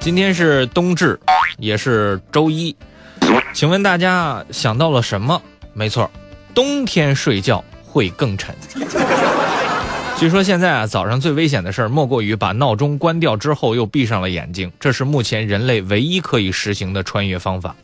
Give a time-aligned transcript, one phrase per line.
[0.00, 1.20] 今天是冬至，
[1.58, 2.74] 也是周一，
[3.52, 5.40] 请问大家想到了什么？
[5.74, 6.10] 没错，
[6.54, 8.54] 冬天睡觉会更沉。
[10.16, 17.76] 据说现在啊，早上最危险的事儿莫过于把闹钟关掉之后又闭上了眼睛，这是目前人类唯一可以实行的穿越方法。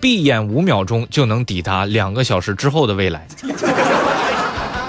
[0.00, 3.28] 闭眼五秒钟就能抵达两个小时之后的未来。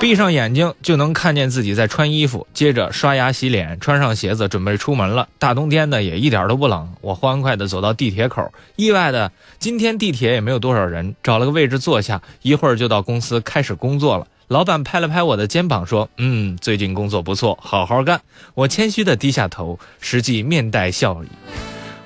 [0.01, 5.27] 闭上眼睛就能看见自己在穿衣服，接着刷牙洗脸，穿上鞋子准备出门了。
[5.37, 6.91] 大冬天的也一点都不冷。
[7.01, 14.25] 我欢快地走到地铁口，意外的今天地铁也没有多少人，找了个位置坐下，一会儿就到公司开始工作了。
[14.47, 18.21] 老板拍了拍我的肩膀说：“嗯，最近工作不错，好好干。”
[18.55, 21.27] 我谦虚地低下头，实际面带笑意。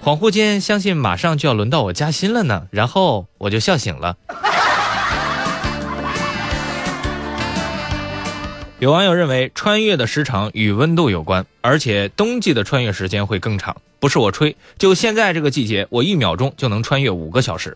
[0.03, 2.67] 恍惚间，相信马上就要轮到我加薪了呢。
[2.71, 4.17] 然后我就笑醒了。
[8.85, 13.75] 有网友认为，穿越的时长与温度有关，而且冬季的穿越时间会更长。
[13.99, 17.75] 不是我吹，就现在这个季节，我一秒钟就能穿越五个小时。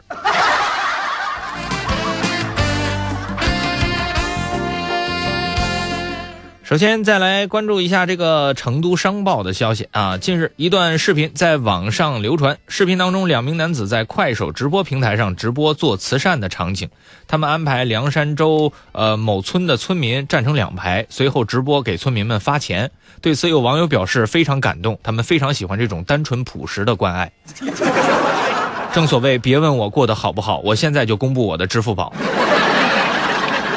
[6.69, 10.19] 首先，再来关注一下这个成都商报的消息啊。
[10.19, 16.87] 近日，一段视频在网上流传，视频当中，两名男子在快手直播平台上直播做慈善的场景。
[17.27, 22.91] 他们安排凉山州呃某村的村民站成两排，随后直播给村民们发钱。
[23.19, 27.31] 对此，有网友表示非常感动，他们非常喜欢这种单纯朴实的关爱。
[28.93, 32.13] 正所谓，别问我过得好不好，我现在就公布我的支付宝。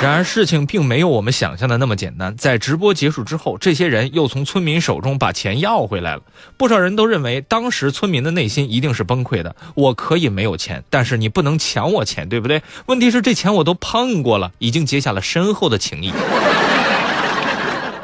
[0.02, 2.36] 然而，事情并没有我们想象的那么简单。
[2.36, 6.22] 在直播结束之后，这些人又从村民手中把钱要回来了。
[6.56, 9.54] 不少人都认为，当时村民的内心一定是崩溃的。
[9.76, 12.60] 我可以没有钱，但是你不能抢我钱，对不对？
[12.86, 16.12] 问题是，这钱我都碰过了，已经结下了深厚的情谊。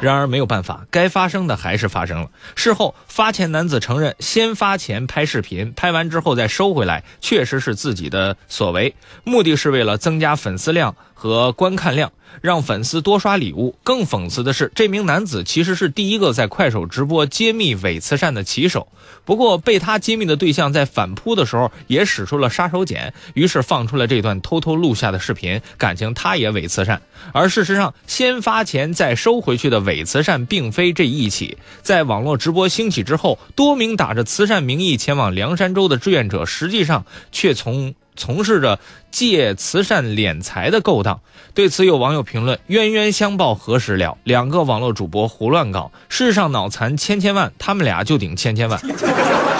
[0.01, 2.29] 然而没有办法，该发生的还是发生了。
[2.55, 12.11] 事后，发钱男子承认先发钱拍视频，拍完之后再收回来，确实是自己的所为，目的是为了增加粉丝量和观看量。
[12.41, 13.75] 让粉丝多刷礼物。
[13.83, 18.87] 更讽刺的是，这名男子其实是第一个在快手直播揭秘伪慈善的骑手。
[19.25, 27.01] 不过，被他揭秘的对象在反扑的时候也使出了杀手锏，于是放出了这段偷偷录下的视频，感情他也伪慈善。
[27.31, 31.57] 而事实上，先发钱再收回去的伪慈善并非这一起。
[31.81, 37.93] 在网络直播兴起之后，多名打着慈善名义前往凉山州的志愿者，实际上却从。
[38.19, 38.77] 从事着
[39.09, 41.21] 借慈善敛财的勾当，
[41.53, 44.17] 对此有网友评论：“冤冤相报何时了？
[44.25, 48.77] 两个网络主播胡乱搞，世上脑残千千万，他们俩就顶千千万。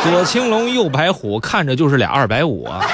[0.03, 2.85] 左青龙右白虎，看着就是俩二百五啊！”